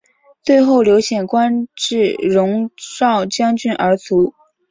[0.41, 4.33] 最后刘显官至戎昭将军而卒。